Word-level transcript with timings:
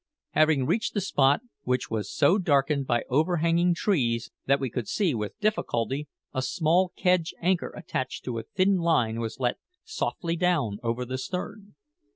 Having 0.31 0.65
reached 0.65 0.95
the 0.95 0.99
spot, 1.01 1.41
which 1.61 1.91
was 1.91 2.11
so 2.11 2.39
darkened 2.39 2.87
by 2.87 3.03
overhanging 3.07 3.75
trees 3.75 4.31
that 4.47 4.59
we 4.59 4.67
could 4.67 4.87
see 4.87 5.13
with 5.13 5.39
difficulty, 5.39 6.07
a 6.33 6.41
small 6.41 6.91
kedge 6.97 7.35
anchor 7.39 7.71
attached 7.77 8.25
to 8.25 8.39
a 8.39 8.43
thin 8.55 8.77
line 8.77 9.19
was 9.19 9.39
let 9.39 9.59
softly 9.83 10.35
down 10.35 10.79
over 10.81 11.05
the 11.05 11.19
stern. 11.19 11.75